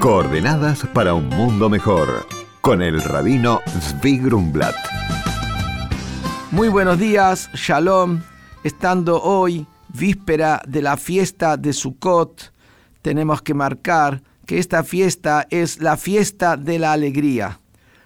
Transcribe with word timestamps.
Coordenadas 0.00 0.86
para 0.94 1.12
un 1.12 1.28
mundo 1.28 1.68
mejor 1.68 2.24
con 2.60 2.82
el 2.82 3.02
rabino 3.02 3.60
Zvi 3.66 4.18
Grumblat. 4.18 4.76
Muy 6.52 6.68
buenos 6.68 7.00
días, 7.00 7.50
Shalom. 7.52 8.20
Estando 8.62 9.20
hoy 9.20 9.66
víspera 9.88 10.62
de 10.68 10.82
la 10.82 10.96
fiesta 10.96 11.56
de 11.56 11.72
Sukkot, 11.72 12.52
tenemos 13.02 13.42
que 13.42 13.54
marcar 13.54 14.22
que 14.46 14.58
esta 14.58 14.84
fiesta 14.84 15.48
es 15.50 15.80
la 15.80 15.96
fiesta 15.96 16.56
de 16.56 16.78
la 16.78 16.92
alegría. 16.92 17.60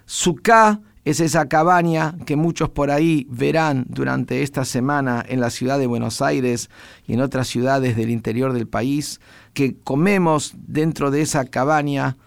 Sukkah 0.07 0.79
es 1.05 1.19
esa 1.19 1.47
cabaña 1.49 2.15
que 2.25 2.35
muchos 2.35 2.69
por 2.69 2.89
ahí 2.89 3.27
verán 3.29 3.85
durante 3.89 4.41
esta 4.41 4.63
semana 4.65 5.23
en 5.27 5.41
la 5.41 5.49
ciudad 5.49 5.77
de 5.77 5.87
Buenos 5.87 6.21
Aires 6.21 6.69
y 7.07 7.13
en 7.13 7.21
otras 7.21 7.47
ciudades 7.47 7.95
del 7.95 8.09
interior 8.09 8.53
del 8.53 8.67
país, 8.67 9.19
que 9.53 9.75
comemos 9.83 10.53
dentro 10.55 11.11
de 11.11 11.21
esa 11.21 11.45
cabaña, 11.45 12.17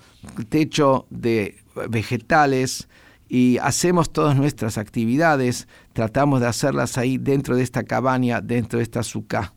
techo 0.49 1.07
de 1.11 1.57
vegetales, 1.89 2.89
y 3.29 3.59
hacemos 3.59 4.13
todas 4.13 4.37
nuestras 4.37 4.79
actividades, 4.79 5.67
tratamos 5.93 6.41
de 6.41 6.47
hacerlas 6.47 6.97
ahí 6.97 7.19
dentro 7.19 7.57
de 7.57 7.63
esta 7.63 7.83
cabaña, 7.83 8.41
dentro 8.41 8.79
de 8.79 8.85
esta 8.85 9.03
suká. 9.03 9.53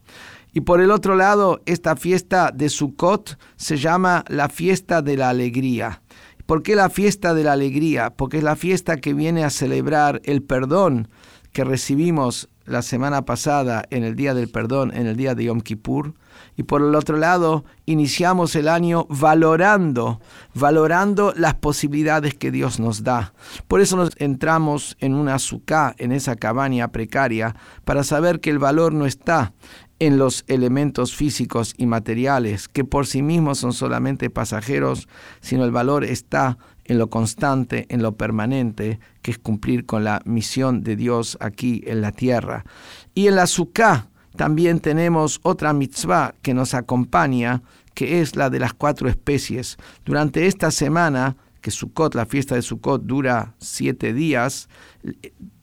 Y 0.54 0.62
por 0.62 0.82
el 0.82 0.90
otro 0.90 1.16
lado, 1.16 1.62
esta 1.66 1.96
fiesta 1.96 2.52
de 2.52 2.70
Sukkot 2.70 3.38
se 3.56 3.78
llama 3.78 4.26
la 4.28 4.50
fiesta 4.50 5.02
de 5.04 5.18
la 5.18 5.30
alegría. 5.30 6.02
¿Por 6.50 6.64
qué 6.64 6.76
la 6.76 6.90
fiesta 6.90 7.36
de 7.36 7.44
la 7.44 7.52
alegría? 7.52 8.10
Porque 8.10 8.38
es 8.38 8.44
la 8.44 8.56
fiesta 8.56 8.98
que 8.98 9.14
viene 9.14 9.44
a 9.44 9.52
celebrar 9.52 10.20
el 10.24 10.42
perdón 10.42 11.08
que 11.52 11.64
recibimos 11.64 12.50
la 12.66 12.82
semana 12.82 13.24
pasada 13.24 13.84
en 13.92 14.04
el 14.04 14.16
Día 14.16 14.34
del 14.34 14.50
Perdón, 14.50 14.92
en 14.96 15.06
el 15.06 15.16
Día 15.16 15.36
de 15.36 15.44
Yom 15.44 15.62
Kippur. 15.62 16.16
Y 16.58 16.64
por 16.64 16.82
el 16.82 16.96
otro 16.96 17.18
lado, 17.18 17.66
iniciamos 17.86 18.56
el 18.56 18.68
año 18.68 19.06
valorando, 19.10 20.20
valorando 20.54 21.34
las 21.36 21.56
posibilidades 21.56 22.34
que 22.34 22.52
Dios 22.52 22.80
nos 22.80 23.04
da. 23.04 23.34
Por 23.68 23.82
eso 23.82 23.96
nos 23.96 24.12
entramos 24.18 24.98
en 25.00 25.16
una 25.16 25.36
azúcar, 25.36 25.96
en 25.98 26.12
esa 26.12 26.36
cabaña 26.36 26.90
precaria, 26.90 27.56
para 27.86 28.04
saber 28.04 28.40
que 28.40 28.50
el 28.50 28.60
valor 28.60 28.94
no 28.94 29.06
está 29.06 29.54
en 30.00 30.18
los 30.18 30.46
elementos 30.48 31.16
físicos 31.16 31.74
y 31.78 31.86
materiales, 31.86 32.68
que 32.68 32.86
por 32.86 33.06
sí 33.06 33.22
mismos 33.22 33.60
son 33.60 33.74
solamente 33.74 34.30
pasajeros, 34.30 35.08
sino 35.42 35.66
el 35.66 35.72
valor 35.72 36.06
está 36.06 36.58
en 36.86 36.98
lo 36.98 37.10
constante, 37.10 37.86
en 37.90 38.02
lo 38.02 38.16
permanente, 38.16 39.00
que 39.22 39.32
es 39.32 39.38
cumplir 39.38 39.86
con 39.86 40.04
la 40.04 40.22
misión 40.26 40.82
de 40.84 40.96
Dios 40.96 41.38
aquí 41.40 41.84
en 41.86 42.02
la 42.02 42.12
tierra. 42.12 42.66
Y 43.14 43.28
en 43.28 43.36
la 43.36 43.46
Sukkah 43.46 44.10
también 44.40 44.80
tenemos 44.80 45.42
otra 45.44 45.74
mitzvah 45.74 46.34
que 46.42 46.54
nos 46.54 46.74
acompaña, 46.74 47.62
que 47.94 48.22
es 48.22 48.38
la 48.38 48.50
de 48.50 48.60
las 48.60 48.74
cuatro 48.74 49.10
especies. 49.10 49.76
Durante 50.06 50.48
esta 50.48 50.72
semana, 50.72 51.36
que 51.60 51.72
Sukkot, 51.72 52.16
la 52.16 52.26
fiesta 52.26 52.56
de 52.56 52.62
Sukkot 52.62 53.04
dura 53.04 53.54
siete 53.58 54.14
días, 54.14 54.70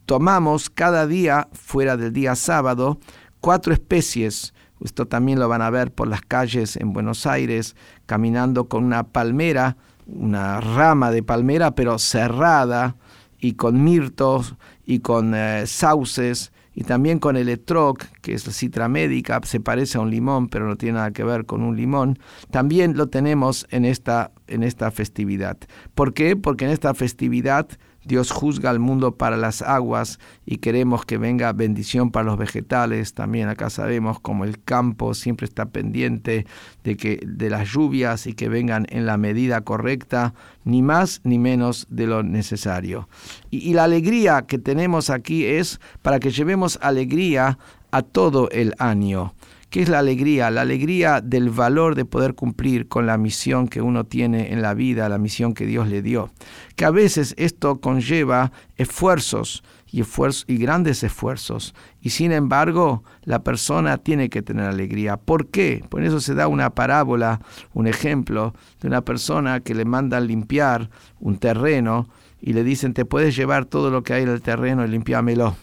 tomamos 0.04 0.68
cada 0.68 1.06
día, 1.06 1.48
fuera 1.54 1.96
del 1.96 2.12
día 2.12 2.34
sábado, 2.36 3.00
cuatro 3.40 3.72
especies. 3.72 4.52
Esto 4.84 5.06
también 5.06 5.38
lo 5.38 5.48
van 5.48 5.62
a 5.62 5.70
ver 5.70 5.90
por 5.90 6.06
las 6.06 6.20
calles 6.20 6.76
en 6.76 6.92
Buenos 6.92 7.26
Aires, 7.26 7.76
caminando 8.04 8.68
con 8.68 8.84
una 8.84 9.04
palmera, 9.04 9.78
una 10.04 10.60
rama 10.60 11.10
de 11.10 11.22
palmera, 11.22 11.74
pero 11.74 11.98
cerrada, 11.98 12.96
y 13.40 13.54
con 13.54 13.82
mirtos 13.82 14.54
y 14.84 14.98
con 14.98 15.34
eh, 15.34 15.66
sauces 15.66 16.52
y 16.76 16.84
también 16.84 17.18
con 17.18 17.38
el 17.38 17.48
etroc, 17.48 18.04
que 18.20 18.34
es 18.34 18.46
la 18.46 18.52
citra 18.52 18.86
médica, 18.86 19.40
se 19.44 19.60
parece 19.60 19.96
a 19.96 20.02
un 20.02 20.10
limón, 20.10 20.48
pero 20.48 20.68
no 20.68 20.76
tiene 20.76 20.98
nada 20.98 21.10
que 21.10 21.24
ver 21.24 21.46
con 21.46 21.62
un 21.62 21.74
limón, 21.74 22.18
también 22.50 22.98
lo 22.98 23.08
tenemos 23.08 23.66
en 23.70 23.86
esta, 23.86 24.30
en 24.46 24.62
esta 24.62 24.90
festividad. 24.90 25.56
¿Por 25.94 26.12
qué? 26.12 26.36
Porque 26.36 26.66
en 26.66 26.70
esta 26.70 26.92
festividad 26.92 27.66
Dios 28.06 28.30
juzga 28.30 28.70
al 28.70 28.78
mundo 28.78 29.16
para 29.16 29.36
las 29.36 29.62
aguas 29.62 30.18
y 30.44 30.58
queremos 30.58 31.04
que 31.04 31.18
venga 31.18 31.52
bendición 31.52 32.10
para 32.10 32.26
los 32.26 32.38
vegetales. 32.38 33.14
También 33.14 33.48
acá 33.48 33.68
sabemos 33.68 34.20
como 34.20 34.44
el 34.44 34.62
campo 34.62 35.14
siempre 35.14 35.46
está 35.46 35.66
pendiente 35.66 36.46
de 36.84 36.96
que 36.96 37.20
de 37.26 37.50
las 37.50 37.68
lluvias 37.68 38.26
y 38.26 38.34
que 38.34 38.48
vengan 38.48 38.86
en 38.90 39.06
la 39.06 39.16
medida 39.16 39.62
correcta, 39.62 40.34
ni 40.64 40.82
más 40.82 41.20
ni 41.24 41.38
menos 41.38 41.86
de 41.90 42.06
lo 42.06 42.22
necesario. 42.22 43.08
Y, 43.50 43.58
y 43.68 43.74
la 43.74 43.84
alegría 43.84 44.42
que 44.42 44.58
tenemos 44.58 45.10
aquí 45.10 45.44
es 45.44 45.80
para 46.02 46.20
que 46.20 46.30
llevemos 46.30 46.78
alegría 46.82 47.58
a 47.90 48.02
todo 48.02 48.48
el 48.50 48.74
año. 48.78 49.34
¿Qué 49.76 49.82
es 49.82 49.90
la 49.90 49.98
alegría? 49.98 50.50
La 50.50 50.62
alegría 50.62 51.20
del 51.20 51.50
valor 51.50 51.96
de 51.96 52.06
poder 52.06 52.34
cumplir 52.34 52.88
con 52.88 53.04
la 53.04 53.18
misión 53.18 53.68
que 53.68 53.82
uno 53.82 54.04
tiene 54.04 54.54
en 54.54 54.62
la 54.62 54.72
vida, 54.72 55.06
la 55.10 55.18
misión 55.18 55.52
que 55.52 55.66
Dios 55.66 55.86
le 55.88 56.00
dio. 56.00 56.30
Que 56.76 56.86
a 56.86 56.90
veces 56.90 57.34
esto 57.36 57.78
conlleva 57.78 58.52
esfuerzos 58.76 59.62
y, 59.92 60.00
y 60.46 60.56
grandes 60.56 61.02
esfuerzos. 61.02 61.74
Y 62.00 62.08
sin 62.08 62.32
embargo, 62.32 63.04
la 63.24 63.40
persona 63.42 63.98
tiene 63.98 64.30
que 64.30 64.40
tener 64.40 64.64
alegría. 64.64 65.18
¿Por 65.18 65.48
qué? 65.48 65.84
Por 65.90 66.02
eso 66.04 66.20
se 66.20 66.32
da 66.32 66.48
una 66.48 66.70
parábola, 66.70 67.42
un 67.74 67.86
ejemplo 67.86 68.54
de 68.80 68.88
una 68.88 69.02
persona 69.02 69.60
que 69.60 69.74
le 69.74 69.84
mandan 69.84 70.26
limpiar 70.26 70.88
un 71.20 71.36
terreno 71.36 72.08
y 72.40 72.54
le 72.54 72.64
dicen, 72.64 72.94
te 72.94 73.04
puedes 73.04 73.36
llevar 73.36 73.66
todo 73.66 73.90
lo 73.90 74.02
que 74.02 74.14
hay 74.14 74.22
en 74.22 74.30
el 74.30 74.40
terreno 74.40 74.86
y 74.86 74.88
limpiámelo. 74.88 75.54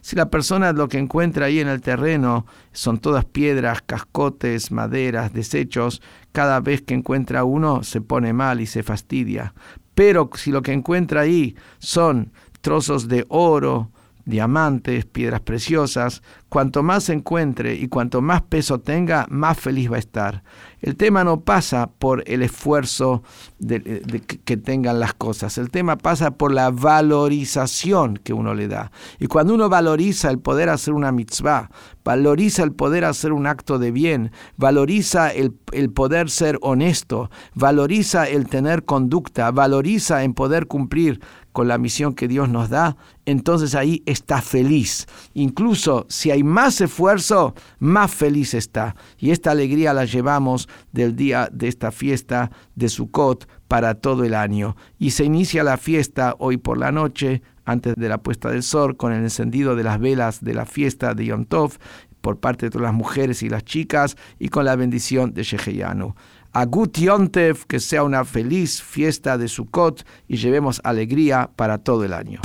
Si 0.00 0.16
la 0.16 0.30
persona 0.30 0.72
lo 0.72 0.88
que 0.88 0.98
encuentra 0.98 1.46
ahí 1.46 1.60
en 1.60 1.68
el 1.68 1.80
terreno 1.80 2.46
son 2.72 2.98
todas 2.98 3.24
piedras, 3.24 3.82
cascotes, 3.82 4.70
maderas, 4.70 5.32
desechos, 5.32 6.02
cada 6.32 6.60
vez 6.60 6.82
que 6.82 6.94
encuentra 6.94 7.44
uno 7.44 7.82
se 7.82 8.00
pone 8.00 8.32
mal 8.32 8.60
y 8.60 8.66
se 8.66 8.82
fastidia. 8.82 9.54
Pero 9.94 10.30
si 10.34 10.50
lo 10.50 10.62
que 10.62 10.72
encuentra 10.72 11.22
ahí 11.22 11.56
son 11.78 12.32
trozos 12.60 13.08
de 13.08 13.26
oro, 13.28 13.90
diamantes, 14.24 15.04
piedras 15.04 15.40
preciosas, 15.40 16.22
cuanto 16.48 16.82
más 16.82 17.08
encuentre 17.08 17.74
y 17.74 17.88
cuanto 17.88 18.20
más 18.20 18.42
peso 18.42 18.80
tenga, 18.80 19.26
más 19.30 19.58
feliz 19.58 19.90
va 19.90 19.96
a 19.96 20.00
estar. 20.00 20.42
El 20.80 20.96
tema 20.96 21.24
no 21.24 21.40
pasa 21.40 21.90
por 21.98 22.24
el 22.26 22.42
esfuerzo 22.42 23.22
de, 23.58 24.02
que 24.44 24.56
tengan 24.56 25.00
las 25.00 25.14
cosas, 25.14 25.58
el 25.58 25.70
tema 25.70 25.96
pasa 25.96 26.32
por 26.32 26.52
la 26.52 26.70
valorización 26.70 28.16
que 28.16 28.32
uno 28.32 28.54
le 28.54 28.68
da. 28.68 28.92
Y 29.18 29.26
cuando 29.26 29.54
uno 29.54 29.68
valoriza 29.68 30.30
el 30.30 30.38
poder 30.38 30.68
hacer 30.68 30.94
una 30.94 31.12
mitzvah, 31.12 31.70
valoriza 32.04 32.62
el 32.62 32.72
poder 32.72 33.04
hacer 33.04 33.32
un 33.32 33.46
acto 33.46 33.78
de 33.78 33.92
bien, 33.92 34.32
valoriza 34.56 35.30
el, 35.30 35.52
el 35.72 35.90
poder 35.90 36.30
ser 36.30 36.58
honesto, 36.62 37.30
valoriza 37.54 38.28
el 38.28 38.48
tener 38.48 38.84
conducta, 38.84 39.50
valoriza 39.50 40.24
en 40.24 40.34
poder 40.34 40.66
cumplir 40.66 41.20
con 41.52 41.68
la 41.68 41.78
misión 41.78 42.14
que 42.14 42.28
Dios 42.28 42.48
nos 42.48 42.70
da, 42.70 42.96
entonces 43.26 43.74
ahí 43.74 44.02
está 44.06 44.40
feliz. 44.40 45.06
Incluso 45.34 46.06
si 46.08 46.30
hay 46.30 46.42
más 46.42 46.80
esfuerzo, 46.80 47.54
más 47.78 48.10
feliz 48.12 48.54
está. 48.54 48.96
Y 49.18 49.30
esta 49.30 49.50
alegría 49.50 49.92
la 49.92 50.06
llevamos 50.06 50.68
del 50.92 51.14
día 51.14 51.48
de 51.52 51.68
esta 51.68 51.92
fiesta 51.92 52.50
de 52.74 52.88
Sukkot 52.88 53.46
para 53.68 53.94
todo 53.94 54.24
el 54.24 54.34
año. 54.34 54.76
Y 54.98 55.10
se 55.10 55.24
inicia 55.24 55.62
la 55.62 55.76
fiesta 55.76 56.34
hoy 56.38 56.56
por 56.56 56.78
la 56.78 56.90
noche, 56.90 57.42
antes 57.64 57.94
de 57.96 58.08
la 58.08 58.18
puesta 58.18 58.50
del 58.50 58.62
sol, 58.62 58.96
con 58.96 59.12
el 59.12 59.22
encendido 59.22 59.76
de 59.76 59.84
las 59.84 60.00
velas 60.00 60.42
de 60.42 60.54
la 60.54 60.66
fiesta 60.66 61.14
de 61.14 61.26
Yom 61.26 61.44
Tov 61.44 61.78
por 62.22 62.40
parte 62.40 62.66
de 62.66 62.70
todas 62.70 62.86
las 62.86 62.94
mujeres 62.94 63.42
y 63.42 63.50
las 63.50 63.64
chicas 63.64 64.16
y 64.38 64.48
con 64.48 64.64
la 64.64 64.76
bendición 64.76 65.34
de 65.34 65.42
Sheheyanu. 65.42 66.14
Agut 66.54 66.98
Yontev, 66.98 67.66
que 67.66 67.80
sea 67.80 68.04
una 68.04 68.24
feliz 68.24 68.82
fiesta 68.82 69.36
de 69.36 69.48
Sukkot 69.48 70.06
y 70.28 70.36
llevemos 70.36 70.80
alegría 70.84 71.50
para 71.54 71.78
todo 71.78 72.04
el 72.04 72.14
año. 72.14 72.40